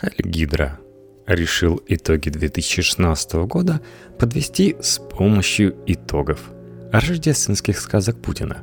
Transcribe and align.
Хальгидра 0.00 0.78
решил 1.26 1.82
итоги 1.86 2.28
2016 2.28 3.32
года 3.46 3.80
подвести 4.18 4.76
с 4.80 4.98
помощью 4.98 5.74
итогов 5.86 6.50
рождественских 6.92 7.80
сказок 7.80 8.20
Путина. 8.20 8.62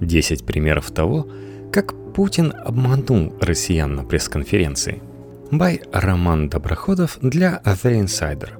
10 0.00 0.46
примеров 0.46 0.92
того, 0.92 1.28
как 1.72 1.94
Путин 2.14 2.52
обманул 2.64 3.34
россиян 3.40 3.92
на 3.94 4.04
пресс-конференции. 4.04 5.02
Бай 5.50 5.82
Роман 5.92 6.48
Доброходов 6.48 7.18
для 7.20 7.60
The 7.64 8.04
Insider. 8.04 8.50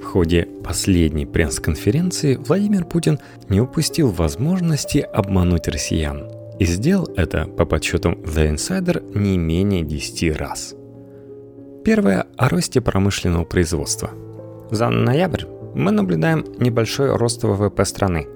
В 0.00 0.04
ходе 0.04 0.46
последней 0.62 1.26
пресс-конференции 1.26 2.36
Владимир 2.36 2.84
Путин 2.84 3.18
не 3.48 3.60
упустил 3.60 4.10
возможности 4.10 4.98
обмануть 4.98 5.66
россиян 5.66 6.30
и 6.60 6.64
сделал 6.64 7.08
это, 7.16 7.46
по 7.46 7.64
подсчетам 7.64 8.14
The 8.22 8.54
Insider, 8.54 9.18
не 9.18 9.36
менее 9.36 9.82
10 9.82 10.36
раз– 10.36 10.76
Первое– 11.84 12.26
о 12.38 12.48
росте 12.48 12.80
промышленного 12.80 13.44
производства. 13.44 14.10
За 14.70 14.88
ноябрь 14.88 15.44
мы 15.74 15.90
наблюдаем 15.90 16.46
небольшой 16.58 17.14
рост 17.14 17.44
ВВП 17.44 17.84
страны. 17.84 18.26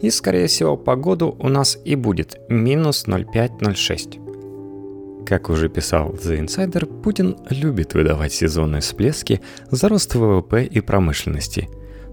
И, 0.00 0.08
скорее 0.08 0.46
всего, 0.46 0.78
по 0.78 0.96
году 0.96 1.36
у 1.38 1.50
нас 1.50 1.78
и 1.84 1.96
будет 1.96 2.38
минус 2.48 3.04
0,5-0,6. 3.06 5.26
Как 5.26 5.50
уже 5.50 5.68
писал 5.68 6.14
The 6.14 6.40
Insider, 6.40 6.86
Путин 7.02 7.36
любит 7.50 7.92
выдавать 7.92 8.32
сезонные 8.32 8.80
всплески 8.80 9.42
за 9.70 9.90
рост 9.90 10.14
ВВП 10.14 10.64
и 10.64 10.80
промышленности. 10.80 11.68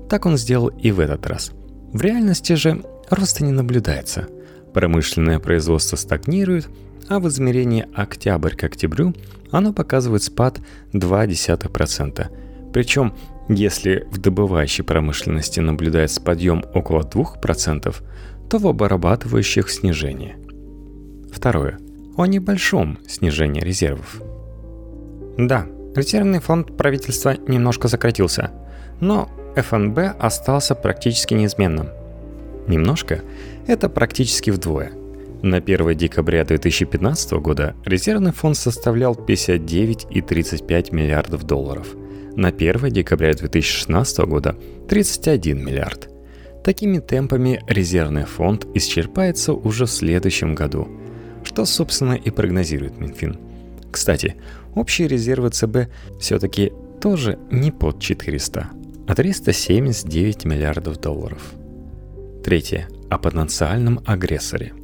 Так 0.09 0.25
он 0.25 0.35
сделал 0.35 0.67
и 0.67 0.91
в 0.91 0.99
этот 0.99 1.25
раз. 1.25 1.51
В 1.93 2.01
реальности 2.01 2.51
же 2.53 2.83
роста 3.09 3.45
не 3.45 3.53
наблюдается. 3.53 4.27
Промышленное 4.73 5.39
производство 5.39 5.97
стагнирует, 5.97 6.69
а 7.09 7.19
в 7.19 7.27
измерении 7.27 7.87
октябрь 7.93 8.55
к 8.55 8.63
октябрю 8.63 9.13
оно 9.51 9.73
показывает 9.73 10.23
спад 10.23 10.59
0,2%. 10.93 12.27
Причем, 12.71 13.13
если 13.49 14.07
в 14.11 14.17
добывающей 14.17 14.83
промышленности 14.83 15.59
наблюдается 15.59 16.21
подъем 16.21 16.63
около 16.73 17.01
2%, 17.01 17.95
то 18.49 18.57
в 18.57 18.67
обрабатывающих 18.67 19.69
снижение. 19.69 20.37
Второе. 21.33 21.79
О 22.15 22.25
небольшом 22.25 22.97
снижении 23.07 23.61
резервов. 23.61 24.21
Да, 25.37 25.65
резервный 25.95 26.39
фонд 26.39 26.77
правительства 26.77 27.35
немножко 27.47 27.89
сократился, 27.89 28.51
но 29.01 29.29
ФНБ 29.55 30.15
остался 30.19 30.75
практически 30.75 31.33
неизменным. 31.33 31.89
Немножко– 32.67 33.21
это 33.67 33.89
практически 33.89 34.49
вдвое– 34.49 34.93
на 35.41 35.57
1 35.57 35.97
декабря 35.97 36.45
2015 36.45 37.31
года 37.33 37.75
резервный 37.83 38.31
фонд 38.31 38.55
составлял 38.57 39.15
59,35 39.15 40.93
миллиардов 40.93 41.43
долларов. 41.45 41.95
На 42.35 42.49
1 42.49 42.91
декабря 42.91 43.33
2016 43.33 44.19
года 44.19 44.55
31 44.87 45.65
миллиард. 45.65 46.09
Такими 46.63 46.99
темпами 46.99 47.63
резервный 47.67 48.25
фонд 48.25 48.67
исчерпается 48.75 49.53
уже 49.53 49.87
в 49.87 49.91
следующем 49.91 50.53
году, 50.53 50.87
что, 51.43 51.65
собственно, 51.65 52.13
и 52.13 52.29
прогнозирует 52.29 52.99
Минфин. 52.99 53.39
Кстати, 53.89 54.35
общие 54.75 55.07
резервы 55.07 55.49
ЦБ 55.49 55.89
все-таки 56.19 56.71
тоже 57.01 57.39
не 57.49 57.71
под 57.71 57.99
400, 57.99 58.69
а 59.07 59.15
379 59.15 60.45
миллиардов 60.45 61.01
долларов. 61.01 61.41
Третье. 62.43 62.87
О 63.11 63.19
потенциальном 63.19 63.99
агрессоре– 64.07 64.73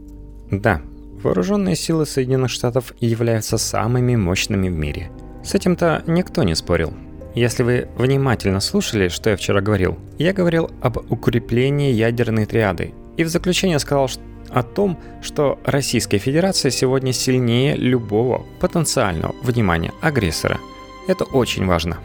да, 0.52 0.82
вооруженные 1.24 1.76
силы 1.76 2.06
Соединенных 2.06 2.52
Штатов 2.52 2.94
являются 3.00 3.58
самыми 3.58 4.16
мощными 4.16 4.70
в 4.70 4.74
мире. 4.74 5.12
С 5.44 5.56
этим-то 5.56 6.04
никто 6.08 6.44
не 6.44 6.56
спорил. 6.56 6.94
Если 7.36 7.64
вы 7.64 7.88
внимательно 7.98 8.62
слушали, 8.62 9.10
что 9.10 9.30
я 9.30 9.36
вчера 9.36 9.62
говорил, 9.62 10.00
я 10.18 10.34
говорил 10.34 10.72
об 10.82 10.98
укреплении 11.12 11.92
ядерной 11.92 12.46
триады. 12.46 12.94
И 13.18 13.24
в 13.24 13.28
заключение 13.28 13.78
сказал 13.80 14.10
о 14.50 14.64
том, 14.64 14.98
что 15.22 15.60
Российская 15.66 16.18
Федерация 16.18 16.72
сегодня 16.72 17.12
сильнее 17.12 17.76
любого 17.76 18.46
потенциального, 18.62 19.36
внимания, 19.44 19.92
агрессора. 20.02 20.60
Это 21.08 21.26
очень 21.26 21.66
важно. 21.66 21.98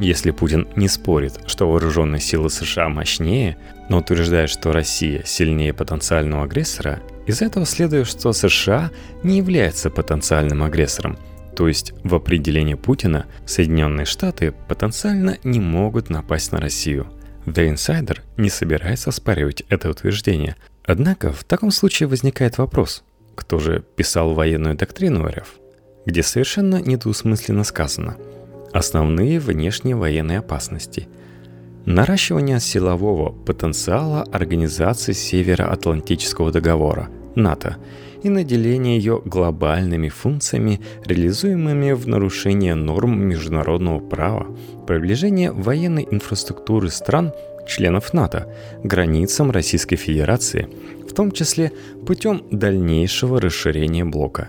Если 0.00 0.32
Путин 0.32 0.66
не 0.74 0.88
спорит, 0.88 1.38
что 1.46 1.70
вооруженные 1.70 2.20
силы 2.20 2.50
США 2.50 2.88
мощнее, 2.88 3.56
но 3.88 3.98
утверждает, 3.98 4.50
что 4.50 4.72
Россия 4.72 5.22
сильнее 5.24 5.72
потенциального 5.72 6.44
агрессора, 6.44 7.00
из 7.26 7.42
этого 7.42 7.64
следует, 7.64 8.08
что 8.08 8.32
США 8.32 8.90
не 9.22 9.38
является 9.38 9.90
потенциальным 9.90 10.62
агрессором, 10.62 11.16
то 11.54 11.68
есть 11.68 11.94
в 12.02 12.14
определении 12.14 12.74
Путина 12.74 13.26
Соединенные 13.46 14.04
Штаты 14.04 14.52
потенциально 14.68 15.38
не 15.44 15.60
могут 15.60 16.10
напасть 16.10 16.50
на 16.50 16.60
Россию. 16.60 17.06
The 17.46 17.72
Insider 17.72 18.18
не 18.36 18.50
собирается 18.50 19.10
оспаривать 19.10 19.62
это 19.68 19.90
утверждение. 19.90 20.56
Однако 20.84 21.32
в 21.32 21.44
таком 21.44 21.70
случае 21.70 22.08
возникает 22.08 22.58
вопрос, 22.58 23.04
кто 23.36 23.58
же 23.58 23.84
писал 23.96 24.34
военную 24.34 24.74
доктрину 24.74 25.26
РФ, 25.26 25.54
где 26.04 26.22
совершенно 26.22 26.80
недвусмысленно 26.80 27.64
сказано 27.64 28.16
«Основные 28.74 29.38
внешние 29.38 29.94
военные 29.94 30.40
опасности», 30.40 31.06
наращивание 31.86 32.58
силового 32.58 33.30
потенциала 33.30 34.24
Организации 34.32 35.12
Североатлантического 35.12 36.50
договора 36.50 37.08
НАТО 37.36 37.76
и 38.24 38.28
наделение 38.28 38.98
ее 38.98 39.22
глобальными 39.24 40.08
функциями, 40.08 40.80
реализуемыми 41.04 41.92
в 41.92 42.08
нарушении 42.08 42.72
норм 42.72 43.16
международного 43.28 44.00
права, 44.00 44.48
приближение 44.88 45.52
военной 45.52 46.08
инфраструктуры 46.10 46.90
стран, 46.90 47.32
членов 47.68 48.12
НАТО, 48.12 48.52
границам 48.82 49.52
Российской 49.52 49.94
Федерации, 49.94 50.68
в 51.08 51.14
том 51.14 51.30
числе 51.30 51.70
путем 52.06 52.42
дальнейшего 52.50 53.40
расширения 53.40 54.04
блока. 54.04 54.48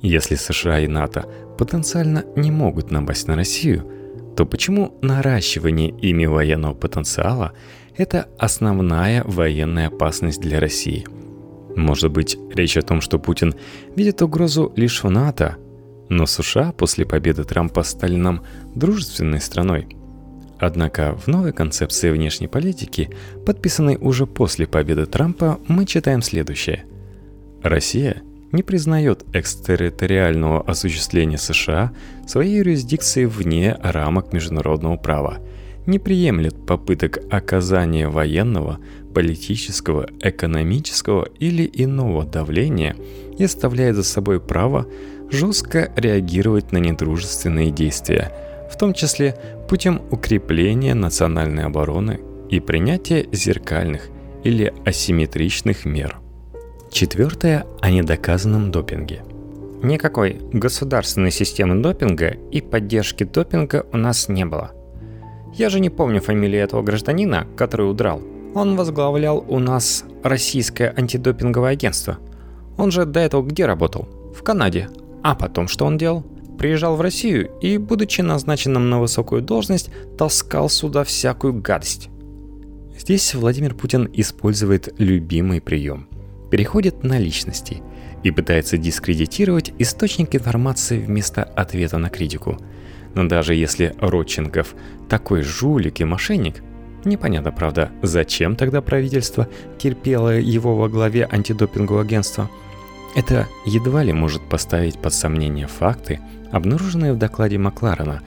Если 0.00 0.36
США 0.36 0.80
и 0.80 0.86
НАТО 0.86 1.26
потенциально 1.64 2.24
не 2.36 2.50
могут 2.50 2.90
напасть 2.90 3.28
на 3.28 3.36
Россию– 3.36 3.86
то 4.36 4.46
почему 4.46 4.98
наращивание 5.02 5.90
ими 5.90 6.24
военного 6.24 6.74
потенциала– 6.74 7.52
это 7.96 8.28
основная 8.38 9.22
военная 9.24 9.88
опасность 9.88 10.40
для 10.40 10.58
России? 10.58 11.06
Может 11.76 12.10
быть, 12.10 12.38
речь 12.54 12.76
о 12.76 12.82
том, 12.82 13.00
что 13.00 13.18
Путин 13.18 13.54
видит 13.94 14.22
угрозу 14.22 14.72
лишь 14.76 15.02
в 15.02 15.10
НАТО, 15.10 15.56
но 16.08 16.26
США 16.26 16.72
после 16.72 17.04
победы 17.04 17.44
Трампа 17.44 17.82
стали 17.82 18.16
нам 18.16 18.42
дружественной 18.74 19.40
страной. 19.40 19.96
Однако 20.58 21.14
в 21.16 21.26
новой 21.26 21.52
концепции 21.52 22.10
внешней 22.10 22.48
политики, 22.48 23.10
подписанной 23.44 23.98
уже 24.00 24.26
после 24.26 24.66
победы 24.66 25.06
Трампа, 25.06 25.58
мы 25.68 25.86
читаем 25.86 26.22
следующее. 26.22 26.84
Россия– 27.62 28.22
не 28.52 28.62
признает 28.62 29.24
экстерриториального 29.32 30.62
осуществления 30.62 31.38
США 31.38 31.92
своей 32.26 32.58
юрисдикции 32.58 33.24
вне 33.24 33.76
рамок 33.82 34.32
международного 34.32 34.96
права, 34.96 35.38
не 35.86 35.98
приемлет 35.98 36.64
попыток 36.64 37.18
оказания 37.30 38.08
военного, 38.08 38.78
политического, 39.14 40.06
экономического 40.20 41.28
или 41.38 41.68
иного 41.72 42.24
давления 42.24 42.96
и 43.36 43.44
оставляет 43.44 43.96
за 43.96 44.04
собой 44.04 44.40
право 44.40 44.86
жестко 45.30 45.90
реагировать 45.96 46.72
на 46.72 46.78
недружественные 46.78 47.70
действия, 47.70 48.32
в 48.70 48.78
том 48.78 48.94
числе 48.94 49.36
путем 49.68 50.02
укрепления 50.10 50.94
национальной 50.94 51.64
обороны 51.64 52.20
и 52.50 52.60
принятия 52.60 53.26
зеркальных 53.32 54.08
или 54.44 54.72
асимметричных 54.84 55.84
мер. 55.84 56.21
Четвертое– 56.92 57.64
о 57.80 57.90
недоказанном 57.90 58.70
допинге. 58.70 59.24
Никакой 59.82 60.38
государственной 60.52 61.30
системы 61.30 61.82
допинга 61.82 62.36
и 62.50 62.60
поддержки 62.60 63.24
допинга 63.24 63.86
у 63.94 63.96
нас 63.96 64.28
не 64.28 64.44
было. 64.44 64.72
Я 65.54 65.70
же 65.70 65.80
не 65.80 65.88
помню 65.88 66.20
фамилии 66.20 66.58
этого 66.58 66.82
гражданина, 66.82 67.46
который 67.56 67.90
удрал. 67.90 68.20
Он 68.54 68.76
возглавлял 68.76 69.42
у 69.48 69.58
нас 69.58 70.04
российское 70.22 70.92
антидопинговое 70.94 71.70
агентство. 71.70 72.18
Он 72.76 72.90
же 72.90 73.06
до 73.06 73.20
этого 73.20 73.42
где 73.42 73.64
работал? 73.64 74.06
В 74.36 74.42
Канаде. 74.42 74.90
А 75.22 75.34
потом 75.34 75.68
что 75.68 75.86
он 75.86 75.96
делал? 75.96 76.26
Приезжал 76.58 76.96
в 76.96 77.00
Россию 77.00 77.52
и, 77.62 77.78
будучи 77.78 78.20
назначенным 78.20 78.90
на 78.90 79.00
высокую 79.00 79.40
должность, 79.40 79.88
таскал 80.18 80.68
сюда 80.68 81.04
всякую 81.04 81.54
гадость. 81.54 82.10
Здесь 82.98 83.34
Владимир 83.34 83.74
Путин 83.74 84.10
использует 84.12 84.92
любимый 84.98 85.62
прием– 85.62 86.06
переходит 86.52 87.02
на 87.02 87.18
личности 87.18 87.82
и 88.22 88.30
пытается 88.30 88.76
дискредитировать 88.76 89.72
источник 89.78 90.36
информации 90.36 90.98
вместо 90.98 91.42
ответа 91.44 91.96
на 91.96 92.10
критику. 92.10 92.58
Но 93.14 93.26
даже 93.26 93.54
если 93.54 93.94
Родченков 93.98 94.74
такой 95.08 95.40
жулик 95.40 96.02
и 96.02 96.04
мошенник, 96.04 96.62
непонятно, 97.06 97.52
правда, 97.52 97.90
зачем 98.02 98.54
тогда 98.54 98.82
правительство 98.82 99.48
терпело 99.78 100.38
его 100.38 100.76
во 100.76 100.90
главе 100.90 101.26
антидопингового 101.32 102.02
агентства, 102.02 102.50
это 103.16 103.48
едва 103.64 104.02
ли 104.02 104.12
может 104.12 104.46
поставить 104.46 105.00
под 105.00 105.14
сомнение 105.14 105.66
факты, 105.66 106.20
обнаруженные 106.50 107.14
в 107.14 107.18
докладе 107.18 107.56
Макларена, 107.56 108.20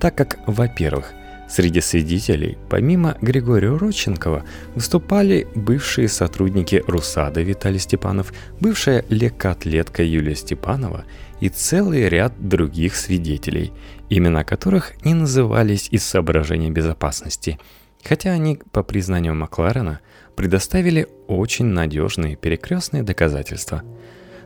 так 0.00 0.16
как, 0.16 0.40
во-первых, 0.48 1.12
Среди 1.48 1.80
свидетелей, 1.80 2.58
помимо 2.68 3.16
Григория 3.22 3.74
Родченкова, 3.74 4.44
выступали 4.74 5.48
бывшие 5.54 6.06
сотрудники 6.08 6.84
РУСАДА 6.86 7.40
Виталий 7.40 7.78
Степанов, 7.78 8.34
бывшая 8.60 9.04
легкоатлетка 9.08 10.02
Юлия 10.02 10.34
Степанова 10.34 11.04
и 11.40 11.48
целый 11.48 12.06
ряд 12.08 12.34
других 12.38 12.96
свидетелей, 12.96 13.72
имена 14.10 14.44
которых 14.44 14.92
не 15.04 15.14
назывались 15.14 15.88
из 15.90 16.04
соображения 16.04 16.70
безопасности, 16.70 17.58
хотя 18.04 18.32
они, 18.32 18.60
по 18.70 18.82
признанию 18.82 19.34
Макларена, 19.34 20.00
предоставили 20.36 21.08
очень 21.28 21.66
надежные 21.66 22.36
перекрестные 22.36 23.02
доказательства. 23.02 23.82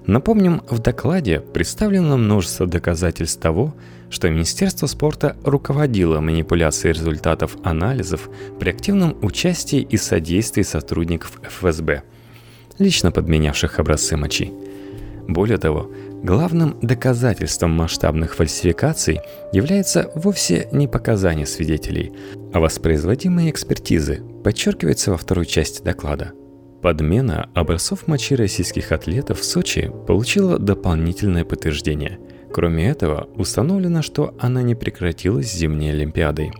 Напомним, 0.06 0.62
в 0.68 0.80
докладе 0.80 1.40
представлено 1.40 2.16
множество 2.16 2.66
доказательств 2.66 3.40
того, 3.40 3.74
что 4.10 4.28
Министерство 4.28 4.86
спорта 4.86 5.36
руководило 5.44 6.20
манипуляцией 6.20 6.94
результатов 6.94 7.56
анализов 7.62 8.28
при 8.58 8.70
активном 8.70 9.16
участии 9.22 9.80
и 9.80 9.96
содействии 9.96 10.62
сотрудников 10.62 11.40
ФСБ, 11.42 12.02
лично 12.78 13.12
подменявших 13.12 13.78
образцы 13.78 14.16
мочи. 14.16 14.52
Более 15.28 15.58
того, 15.58 15.90
главным 16.22 16.76
доказательством 16.82 17.70
масштабных 17.70 18.34
фальсификаций 18.34 19.20
является 19.52 20.10
вовсе 20.16 20.68
не 20.72 20.88
показания 20.88 21.46
свидетелей, 21.46 22.12
а 22.52 22.58
воспроизводимые 22.58 23.50
экспертизы, 23.50 24.20
подчеркивается 24.42 25.12
во 25.12 25.16
второй 25.16 25.46
части 25.46 25.80
доклада– 25.80 26.32
Подмена 26.82 27.48
образцов 27.54 28.08
мочи 28.08 28.34
российских 28.34 28.92
атлетов 28.92 29.40
в 29.40 29.44
Сочи 29.44 29.90
получила 30.06 30.58
дополнительное 30.58 31.44
подтверждение– 31.44 32.18
Кроме 32.52 32.86
этого, 32.88 33.28
установлено, 33.34 34.02
что 34.02 34.34
она 34.38 34.62
не 34.62 34.74
прекратилась 34.74 35.52
зимней 35.52 35.92
Олимпиадой. 35.92 36.52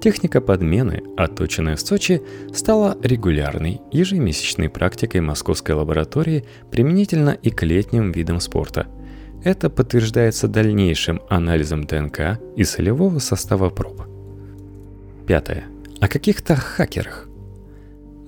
Техника 0.00 0.40
подмены, 0.40 1.02
отточенная 1.16 1.76
в 1.76 1.80
Сочи, 1.80 2.22
стала 2.54 2.96
регулярной, 3.02 3.80
ежемесячной 3.90 4.70
практикой 4.70 5.20
московской 5.20 5.74
лаборатории 5.74 6.44
применительно 6.70 7.30
и 7.30 7.50
к 7.50 7.64
летним 7.64 8.12
видам 8.12 8.40
спорта. 8.40 8.86
Это 9.42 9.70
подтверждается 9.70 10.46
дальнейшим 10.46 11.20
анализом 11.28 11.84
ДНК 11.84 12.38
и 12.56 12.62
солевого 12.62 13.18
состава 13.18 13.70
проб. 13.70 14.02
Пятое. 15.26 15.64
О 16.00 16.08
каких-то 16.08 16.54
хакерах. 16.54 17.29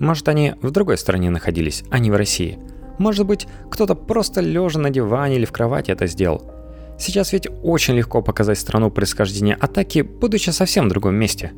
Может, 0.03 0.29
они 0.29 0.55
в 0.61 0.73
другой 0.73 0.99
стране 0.99 1.31
находились, 1.31 1.85
а 1.89 2.01
не 2.01 2.11
в 2.11 2.17
России. 2.17 2.59
Может 2.99 3.25
быть, 3.25 3.47
кто-то 3.71 3.95
просто 3.95 4.41
лежа 4.41 4.81
на 4.81 4.91
диване 4.91 5.37
или 5.37 5.45
в 5.45 5.53
кровати 5.53 5.93
это 5.93 6.09
сделал. 6.09 6.51
Сейчас 6.99 7.33
ведь 7.33 7.47
очень 7.63 7.95
легко 7.95 8.21
показать 8.21 8.59
страну 8.59 8.91
происхождения 8.91 9.55
атаки, 9.55 10.01
будучи 10.01 10.51
совсем 10.51 10.87
в 10.87 10.89
другом 10.89 11.15
месте. 11.15 11.53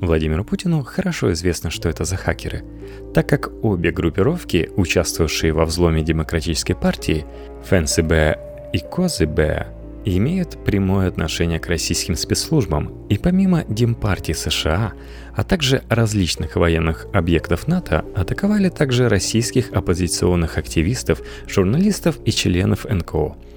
Владимиру 0.00 0.46
Путину 0.46 0.82
хорошо 0.82 1.30
известно, 1.32 1.68
что 1.68 1.90
это 1.90 2.06
за 2.06 2.16
хакеры, 2.16 2.64
так 3.12 3.28
как 3.28 3.50
обе 3.62 3.90
группировки, 3.90 4.70
участвовавшие 4.74 5.52
во 5.52 5.66
взломе 5.66 6.02
Демократической 6.02 6.72
партии, 6.74 7.26
ФНСБ 7.64 8.70
и 8.72 8.78
КОЗБ, 8.78 9.77
имеют 10.04 10.64
прямое 10.64 11.08
отношение 11.08 11.58
к 11.58 11.68
российским 11.68 12.16
спецслужбам 12.16 13.06
и 13.08 13.18
помимо 13.18 13.64
Демпартии 13.64 14.32
США, 14.32 14.92
а 15.34 15.44
также 15.44 15.82
различных 15.88 16.56
военных 16.56 17.06
объектов 17.12 17.68
НАТО, 17.68 18.04
атаковали 18.16 18.68
также 18.68 19.08
российских 19.08 19.72
оппозиционных 19.72 20.58
активистов, 20.58 21.20
журналистов 21.46 22.18
и 22.24 22.30
членов 22.30 22.84
НКО– 22.84 23.36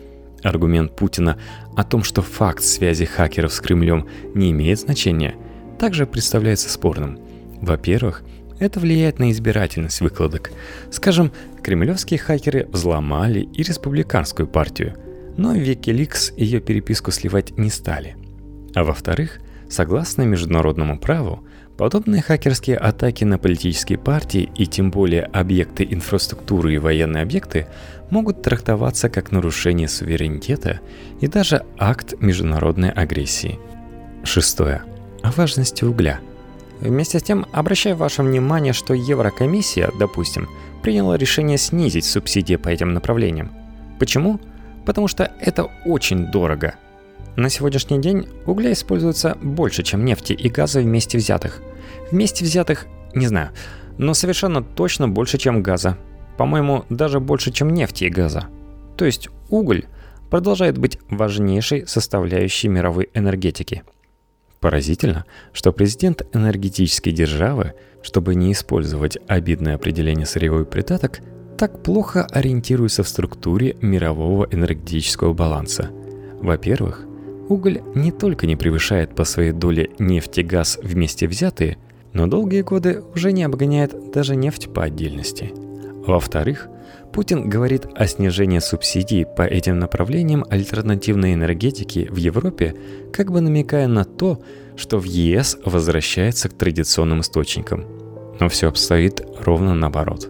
Аргумент 0.44 0.96
Путина 0.96 1.38
о 1.76 1.84
том, 1.84 2.04
что 2.04 2.22
факт 2.22 2.64
связи 2.64 3.06
хакеров 3.06 3.54
с 3.54 3.62
Кремлем 3.62 4.08
не 4.34 4.52
имеет 4.52 4.80
значения, 4.80 5.36
также 5.80 6.06
представляется 6.06 6.70
спорным. 6.70 7.20
Во-первых, 7.62 8.24
это 8.60 8.80
влияет 8.80 9.20
на 9.20 9.32
избирательность 9.32 10.02
выкладок. 10.02 10.52
Скажем, 10.92 11.32
кремлевские 11.64 12.20
хакеры 12.20 12.68
взломали 12.72 13.42
и 13.42 13.64
республиканскую 13.64 14.48
партию, 14.48 14.96
но 15.38 15.56
Wikileaks 15.56 16.34
ее 16.38 16.60
переписку 16.60 17.12
сливать 17.12 17.58
не 17.58 17.70
стали. 17.70 18.16
А 18.76 18.84
во-вторых, 18.84 19.40
согласно 19.70 20.24
международному 20.24 21.00
праву, 21.00 21.46
Подобные 21.82 22.22
хакерские 22.22 22.78
атаки 22.78 23.24
на 23.24 23.40
политические 23.40 23.98
партии 23.98 24.52
и 24.56 24.68
тем 24.68 24.92
более 24.92 25.24
объекты 25.24 25.88
инфраструктуры 25.90 26.76
и 26.76 26.78
военные 26.78 27.24
объекты 27.24 27.66
могут 28.12 28.44
трактоваться 28.44 29.10
как 29.10 29.32
нарушение 29.32 29.88
суверенитета 29.88 30.80
и 31.22 31.26
даже 31.26 31.66
акт 31.80 32.14
международной 32.20 32.92
агрессии. 32.92 33.58
Шестое. 34.24 34.84
О 35.24 35.32
важности 35.32 35.84
угля. 35.84 36.20
Вместе 36.82 37.18
с 37.18 37.24
тем, 37.24 37.48
обращаю 37.52 37.96
ваше 37.96 38.22
внимание, 38.22 38.74
что 38.74 38.94
Еврокомиссия, 38.94 39.90
допустим, 39.98 40.50
приняла 40.84 41.18
решение 41.18 41.58
снизить 41.58 42.06
субсидии 42.06 42.58
по 42.58 42.70
этим 42.70 42.94
направлениям. 42.94 43.52
Почему? 44.00 44.40
Потому 44.86 45.08
что 45.08 45.32
это 45.40 45.70
очень 45.86 46.28
дорого. 46.28 46.76
На 47.36 47.50
сегодняшний 47.50 48.00
день 48.00 48.28
угля 48.46 48.74
используется 48.74 49.38
больше, 49.42 49.84
чем 49.84 50.04
нефти 50.04 50.34
и 50.34 50.50
газа 50.50 50.82
вместе 50.82 51.18
взятых. 51.18 51.62
Вместе 52.12 52.44
взятых, 52.44 52.88
не 53.14 53.28
знаю, 53.28 53.52
но 53.98 54.14
совершенно 54.14 54.64
точно 54.64 55.08
больше, 55.08 55.38
чем 55.38 55.64
газа. 55.64 55.98
По-моему, 56.38 56.86
даже 56.90 57.20
больше, 57.20 57.52
чем 57.52 57.70
нефти 57.70 58.06
и 58.06 58.10
газа. 58.10 58.48
То 58.98 59.06
есть 59.06 59.30
уголь 59.50 59.86
продолжает 60.30 60.78
быть 60.78 60.98
важнейшей 61.10 61.88
составляющей 61.88 62.68
мировой 62.68 63.10
энергетики. 63.14 63.84
Поразительно, 64.60 65.26
что 65.54 65.72
президент 65.72 66.24
энергетической 66.34 67.12
державы, 67.12 67.74
чтобы 68.02 68.36
не 68.36 68.52
использовать 68.52 69.18
обидное 69.28 69.76
определение 69.76 70.26
сырьевой 70.26 70.66
придаток, 70.66 71.20
так 71.62 71.84
плохо 71.84 72.26
ориентируется 72.26 73.04
в 73.04 73.08
структуре 73.08 73.78
мирового 73.82 74.48
энергетического 74.52 75.34
баланса. 75.34 75.92
Во-первых, 76.42 77.06
уголь 77.48 77.82
не 77.96 78.12
только 78.12 78.48
не 78.48 78.56
превышает 78.56 79.16
по 79.16 79.24
своей 79.24 79.54
доле 79.54 79.92
нефть 79.98 80.40
и 80.40 80.44
газ 80.44 80.78
вместе 80.84 81.28
взятые– 81.28 81.78
но 82.14 82.28
долгие 82.28 82.62
годы 82.62 83.04
уже 83.16 83.32
не 83.32 83.44
обгоняет 83.44 84.12
даже 84.12 84.36
нефть 84.36 84.74
по 84.74 84.84
отдельности. 84.84 85.54
Во-вторых, 86.06 86.68
Путин 87.14 87.50
говорит 87.50 87.86
о 87.96 88.08
снижении 88.08 88.60
субсидий 88.60 89.26
по 89.26 89.44
этим 89.44 89.80
направлениям 89.80 90.46
альтернативной 90.50 91.34
энергетики 91.34 92.08
в 92.10 92.16
Европе, 92.16 92.76
как 93.14 93.32
бы 93.32 93.42
намекая 93.42 93.88
на 93.88 94.04
то, 94.04 94.42
что 94.76 94.98
в 94.98 95.04
ЕС 95.04 95.58
возвращается 95.66 96.50
к 96.50 96.54
традиционным 96.54 97.22
источникам. 97.22 97.86
Но 98.40 98.50
все 98.50 98.70
обстоит 98.70 99.22
ровно 99.40 99.76
наоборот. 99.76 100.30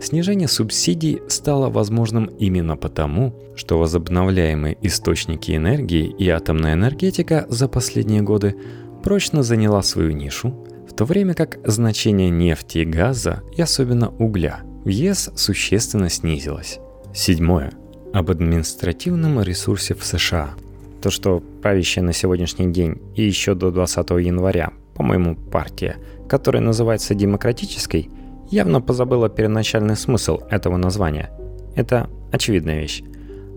Снижение 0.00 0.48
субсидий 0.48 1.20
стало 1.28 1.70
возможным 1.70 2.26
именно 2.26 2.76
потому, 2.76 3.34
что 3.56 3.78
возобновляемые 3.78 4.78
источники 4.82 5.56
энергии 5.56 6.06
и 6.18 6.28
атомная 6.28 6.74
энергетика 6.74 7.46
за 7.48 7.68
последние 7.68 8.22
годы 8.22 8.56
прочно 9.02 9.42
заняла 9.42 9.82
свою 9.82 10.12
нишу, 10.12 10.54
то 10.98 11.04
время 11.04 11.34
как 11.34 11.60
значение 11.64 12.28
нефти 12.28 12.78
и 12.78 12.84
газа, 12.84 13.44
и 13.56 13.62
особенно 13.62 14.08
угля, 14.08 14.62
в 14.84 14.88
ЕС 14.88 15.30
существенно 15.36 16.08
снизилось. 16.08 16.80
Седьмое. 17.14 17.70
Об 18.12 18.32
административном 18.32 19.40
ресурсе 19.40 19.94
в 19.94 20.04
США. 20.04 20.56
То, 21.00 21.10
что 21.10 21.38
правящая 21.62 22.04
на 22.04 22.12
сегодняшний 22.12 22.72
день 22.72 23.00
и 23.14 23.22
еще 23.22 23.54
до 23.54 23.70
20 23.70 24.10
января, 24.10 24.72
по-моему, 24.96 25.36
партия, 25.36 25.98
которая 26.28 26.62
называется 26.62 27.14
демократической, 27.14 28.10
явно 28.50 28.80
позабыла 28.80 29.28
первоначальный 29.28 29.96
смысл 29.96 30.40
этого 30.50 30.76
названия. 30.76 31.30
Это 31.76 32.08
очевидная 32.32 32.80
вещь. 32.80 33.02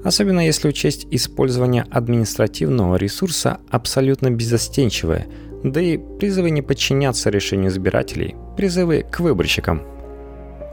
Особенно 0.03 0.45
если 0.45 0.67
учесть 0.67 1.07
использование 1.11 1.85
административного 1.89 2.95
ресурса 2.95 3.59
абсолютно 3.69 4.31
безостенчивое, 4.31 5.27
да 5.63 5.79
и 5.79 5.97
призывы 5.97 6.49
не 6.49 6.61
подчиняться 6.61 7.29
решению 7.29 7.69
избирателей, 7.69 8.35
призывы 8.57 9.05
к 9.09 9.19
выборщикам. 9.19 9.83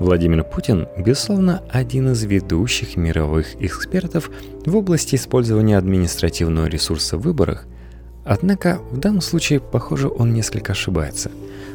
Владимир 0.01 0.45
Путин, 0.45 0.87
безусловно, 0.97 1.63
один 1.71 2.13
из 2.13 2.23
ведущих 2.23 2.97
мировых 2.97 3.61
экспертов 3.61 4.31
в 4.65 4.77
области 4.77 5.17
использования 5.17 5.77
административного 5.77 6.67
ресурса 6.67 7.19
в 7.19 7.23
выборах, 7.23 7.67
однако 8.25 8.79
в 8.91 8.99
данном 8.99 9.21
случае, 9.21 9.61
похоже, 9.61 10.09
он 10.09 10.33
несколько 10.33 10.73
ошибается. 10.73 11.31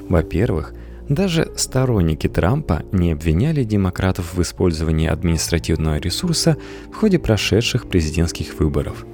Во-первых, 0.08 0.74
даже 1.10 1.52
сторонники 1.58 2.28
Трампа 2.28 2.84
не 2.92 3.12
обвиняли 3.12 3.64
демократов 3.64 4.34
в 4.34 4.42
использовании 4.42 5.08
административного 5.08 5.98
ресурса 5.98 6.58
в 6.92 6.96
ходе 6.96 7.20
прошедших 7.20 7.88
президентских 7.88 8.60
выборов. 8.60 9.06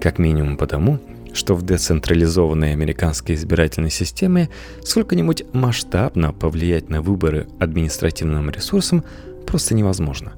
Как 0.00 0.18
минимум 0.18 0.56
потому, 0.56 1.00
что 1.32 1.54
в 1.54 1.62
децентрализованной 1.62 2.72
американской 2.72 3.34
избирательной 3.34 3.90
системе 3.90 4.48
сколько-нибудь 4.82 5.44
масштабно 5.52 6.32
повлиять 6.32 6.88
на 6.88 7.02
выборы 7.02 7.48
административным 7.58 8.50
ресурсом 8.50 9.04
просто 9.46 9.74
невозможно. 9.74 10.32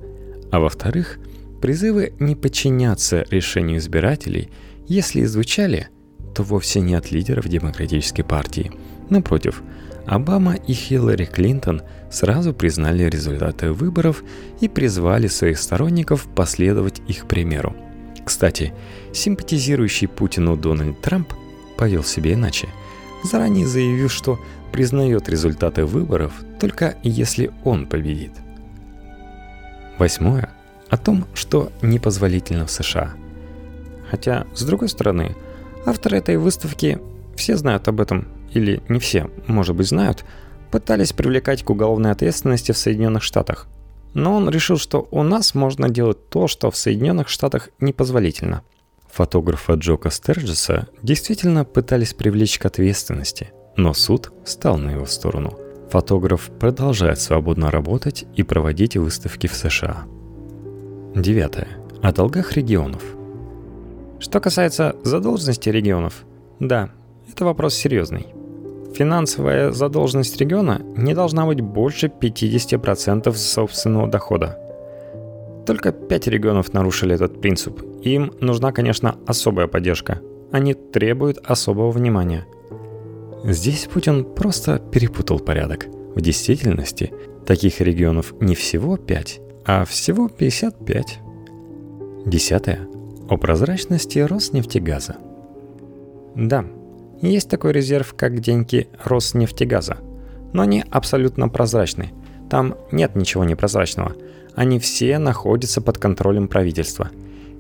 А 0.51 0.61
во-вторых, 0.61 1.19
призывы 1.61 2.15
не 2.19 2.35
подчиняться 2.35 3.27
решению 3.31 3.79
избирателей 3.79 4.51
если 4.89 5.23
и 5.23 5.25
звучали, 5.25 5.89
то 6.35 6.45
вовсе 6.45 6.81
не 6.81 6.95
от 6.95 7.11
лидеров 7.11 7.49
Демократической 7.49 8.23
партии. 8.23 8.71
Напротив, 9.11 9.63
Обама 10.07 10.55
и 10.55 10.73
Хиллари 10.73 11.25
Клинтон 11.25 11.83
сразу 12.11 12.55
признали 12.55 13.05
результаты 13.05 13.73
выборов 13.73 14.23
и 14.61 14.69
призвали 14.69 15.27
своих 15.27 15.59
сторонников 15.59 16.29
последовать 16.35 17.03
их 17.09 17.27
примеру. 17.27 17.75
Кстати, 18.25 18.73
симпатизирующий 19.13 20.09
Путину 20.09 20.57
Дональд 20.57 21.01
Трамп 21.01 21.33
повел 21.77 22.05
себя 22.05 22.35
иначе, 22.35 22.69
заранее 23.25 23.67
заявив, 23.67 24.13
что 24.13 24.39
признает 24.73 25.29
результаты 25.29 25.85
выборов 25.85 26.33
только 26.61 26.97
если 27.03 27.51
он 27.65 27.87
победит. 27.87 28.33
Восьмое. 29.99 30.51
О 30.89 30.97
том, 30.97 31.27
что 31.35 31.73
непозволительно 31.83 32.67
в 32.67 32.71
США. 32.71 33.15
Хотя, 34.09 34.47
с 34.55 34.63
другой 34.63 34.89
стороны, 34.89 35.35
авторы 35.85 36.19
этой 36.19 36.37
выставки 36.37 37.01
все 37.35 37.57
знают 37.57 37.89
об 37.89 38.01
этом 38.01 38.29
или 38.53 38.83
не 38.89 38.99
все, 38.99 39.31
может 39.47 39.77
быть, 39.77 39.89
знают, 39.89 40.25
пытались 40.71 41.13
привлекать 41.13 41.63
к 41.63 41.71
уголовной 41.71 42.11
ответственности 42.11 42.73
в 42.73 42.79
Соединенных 42.79 43.23
Штатах. 43.23 43.67
Но 44.15 44.35
он 44.35 44.49
решил, 44.49 44.79
что 44.79 45.07
у 45.11 45.23
нас 45.23 45.55
можно 45.55 45.89
делать 45.89 46.29
то, 46.29 46.49
что 46.49 46.71
в 46.71 46.77
Соединенных 46.77 47.29
Штатах 47.29 47.69
непозволительно. 47.81 48.63
Фотографа 49.13 49.75
Джока 49.75 50.11
Стерджеса 50.11 50.89
действительно 51.03 51.65
пытались 51.65 52.15
привлечь 52.15 52.59
к 52.59 52.67
ответственности, 52.67 53.51
но 53.77 53.95
суд 53.95 54.33
стал 54.45 54.79
на 54.79 54.91
его 54.91 55.07
сторону. 55.07 55.59
Фотограф 55.91 56.51
продолжает 56.59 57.21
свободно 57.21 57.71
работать 57.71 58.27
и 58.35 58.43
проводить 58.43 58.97
выставки 58.97 59.47
в 59.47 59.55
США. 59.55 60.05
Девятое. 61.15 61.69
О 62.03 62.13
долгах 62.13 62.53
регионов. 62.53 63.03
Что 64.19 64.41
касается 64.41 64.97
задолженности 65.03 65.69
регионов, 65.69 66.25
да, 66.61 66.91
это 67.31 67.45
вопрос 67.45 67.75
серьезный. 67.75 68.27
Финансовая 68.95 69.73
задолженность 69.73 70.41
региона 70.41 70.81
не 70.97 71.15
должна 71.15 71.45
быть 71.47 71.61
больше 71.61 72.07
50% 72.07 73.33
собственного 73.35 74.09
дохода. 74.09 74.59
Только 75.67 75.93
5 75.93 76.27
регионов 76.29 76.73
нарушили 76.73 77.15
этот 77.15 77.41
принцип. 77.41 77.83
Им 78.03 78.33
нужна, 78.41 78.73
конечно, 78.73 79.17
особая 79.27 79.67
поддержка. 79.67 80.21
Они 80.53 80.75
требуют 80.75 81.39
особого 81.45 81.91
внимания. 81.91 82.47
Здесь 83.45 83.87
Путин 83.93 84.25
просто 84.25 84.79
перепутал 84.79 85.41
порядок. 85.41 85.87
В 86.15 86.21
действительности 86.21 87.13
таких 87.45 87.81
регионов 87.81 88.33
не 88.41 88.55
всего 88.55 88.97
5, 88.97 89.41
а 89.67 89.85
всего 89.85 90.29
55. 90.29 91.19
Десятое. 92.25 92.89
О 93.29 93.37
прозрачности 93.37 94.21
Роснефтегаза. 94.21 95.17
Да, 96.35 96.65
есть 97.23 97.49
такой 97.49 97.73
резерв, 97.73 98.15
как 98.15 98.41
деньги 98.41 98.89
Роснефтегаза. 99.05 99.99
Но 100.53 100.63
они 100.63 100.85
абсолютно 100.91 101.49
прозрачны. 101.49 102.13
Там 102.51 102.77
нет 102.93 103.17
ничего 103.17 103.45
непрозрачного. 103.45 104.15
Они 104.55 104.79
все 104.79 105.19
находятся 105.19 105.81
под 105.81 105.99
контролем 105.99 106.49
правительства. 106.49 107.11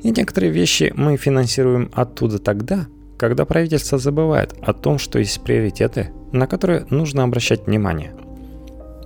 И 0.02 0.10
некоторые 0.10 0.52
вещи 0.52 0.92
мы 0.96 1.16
финансируем 1.16 1.90
оттуда 1.92 2.38
тогда, 2.38 2.86
когда 3.18 3.44
правительство 3.44 3.98
забывает 3.98 4.54
о 4.62 4.72
том, 4.72 4.98
что 4.98 5.18
есть 5.18 5.42
приоритеты, 5.42 6.10
на 6.32 6.46
которые 6.46 6.86
нужно 6.90 7.24
обращать 7.24 7.66
внимание. 7.66 8.14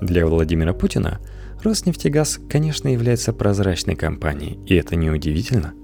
Для 0.01 0.27
Владимира 0.27 0.73
Путина 0.73 1.21
Роснефтегаз, 1.63 2.41
конечно, 2.49 2.89
является 2.89 3.33
прозрачной 3.33 3.95
компанией, 3.95 4.59
и 4.67 4.75
это 4.75 4.97
неудивительно. 4.97 5.75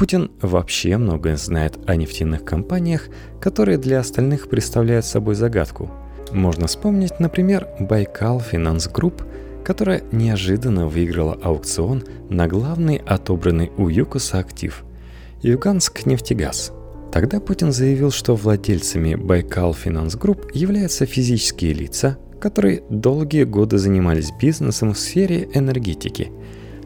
Путин 0.00 0.30
вообще 0.40 0.96
многое 0.96 1.36
знает 1.36 1.78
о 1.86 1.94
нефтяных 1.94 2.42
компаниях, 2.42 3.08
которые 3.38 3.76
для 3.76 4.00
остальных 4.00 4.48
представляют 4.48 5.04
собой 5.04 5.34
загадку. 5.34 5.90
Можно 6.32 6.68
вспомнить, 6.68 7.20
например, 7.20 7.68
Байкал 7.78 8.40
Финанс 8.40 8.88
Групп, 8.88 9.22
которая 9.62 10.02
неожиданно 10.10 10.86
выиграла 10.86 11.34
аукцион 11.42 12.02
на 12.30 12.48
главный 12.48 12.96
отобранный 12.96 13.72
у 13.76 13.90
ЮКОСа 13.90 14.38
актив– 14.38 14.84
Юганскнефтегаз. 15.42 16.72
Тогда 17.12 17.38
Путин 17.38 17.70
заявил, 17.70 18.10
что 18.10 18.36
владельцами 18.36 19.16
Байкал 19.16 19.74
Финанс 19.74 20.16
Групп 20.16 20.50
являются 20.54 21.04
физические 21.04 21.74
лица, 21.74 22.16
которые 22.40 22.84
долгие 22.88 23.44
годы 23.44 23.76
занимались 23.76 24.32
бизнесом 24.40 24.94
в 24.94 24.98
сфере 24.98 25.50
энергетики, 25.52 26.32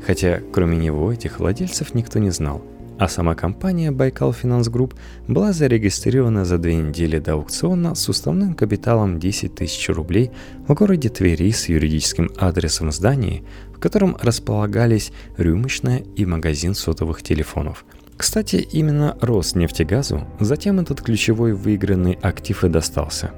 хотя 0.04 0.40
кроме 0.52 0.76
него 0.76 1.12
этих 1.12 1.38
владельцев 1.38 1.94
никто 1.94 2.18
не 2.18 2.30
знал– 2.30 2.60
а 2.98 3.08
сама 3.08 3.34
компания 3.34 3.90
Байкал 3.90 4.30
Finance 4.30 4.70
Group 4.70 4.94
была 5.26 5.52
зарегистрирована 5.52 6.44
за 6.44 6.58
две 6.58 6.76
недели 6.76 7.18
до 7.18 7.32
аукциона 7.32 7.94
с 7.94 8.08
уставным 8.08 8.54
капиталом 8.54 9.18
10 9.18 9.54
тысяч 9.54 9.88
рублей 9.88 10.30
в 10.68 10.74
городе 10.74 11.08
Твери 11.08 11.50
с 11.50 11.68
юридическим 11.68 12.30
адресом 12.38 12.92
здания, 12.92 13.42
в 13.74 13.80
котором 13.80 14.16
располагались 14.20 15.12
рюмочная 15.36 16.04
и 16.16 16.24
магазин 16.24 16.74
сотовых 16.74 17.22
телефонов. 17.22 17.84
Кстати, 18.16 18.56
именно 18.56 19.16
Роснефтегазу 19.20 20.22
затем 20.38 20.78
этот 20.78 21.02
ключевой 21.02 21.52
выигранный 21.52 22.16
актив 22.22 22.62
и 22.64 22.68
достался. 22.68 23.32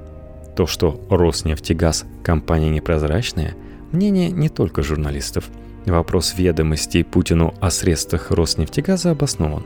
То, 0.55 0.67
что 0.67 1.01
Роснефтегаз– 1.09 2.05
компания 2.23 2.69
непрозрачная, 2.69 3.55
мнение 3.91 4.29
не 4.29 4.49
только 4.49 4.83
журналистов– 4.83 5.49
Вопрос 5.87 6.33
ведомостей 6.37 7.05
Путину 7.05 7.53
о 7.61 7.71
средствах 7.71 8.29
Роснефтегаза 8.31 9.11
обоснован. 9.11 9.65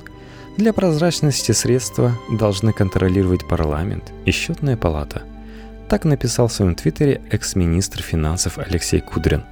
Для 0.56 0.72
прозрачности 0.72 1.52
средства 1.52 2.16
должны 2.32 2.74
контролировать 2.74 3.48
парламент 3.48 4.12
и 4.26 4.32
счетная 4.32 4.78
палата. 4.78 5.24
Так 5.90 6.06
написал 6.06 6.48
в 6.48 6.54
своем 6.54 6.76
твиттере 6.76 7.22
экс-министр 7.32 8.04
финансов 8.04 8.60
Алексей 8.60 9.02
Кудрин. 9.02 9.46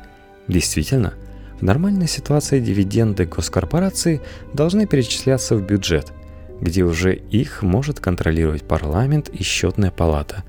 Действительно, 0.48 1.16
в 1.60 1.64
нормальной 1.64 2.08
ситуации 2.08 2.60
дивиденды 2.60 3.26
госкорпорации 3.26 4.22
должны 4.54 4.86
перечисляться 4.86 5.56
в 5.56 5.66
бюджет, 5.66 6.14
где 6.62 6.84
уже 6.84 7.16
их 7.16 7.64
может 7.64 8.00
контролировать 8.00 8.64
парламент 8.64 9.30
и 9.30 9.42
счетная 9.42 9.90
палата 9.90 10.44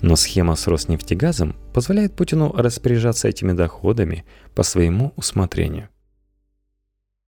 но 0.00 0.16
схема 0.16 0.56
с 0.56 0.66
Роснефтегазом 0.66 1.56
позволяет 1.72 2.14
Путину 2.14 2.52
распоряжаться 2.52 3.28
этими 3.28 3.52
доходами 3.52 4.24
по 4.54 4.62
своему 4.62 5.12
усмотрению. 5.16 5.88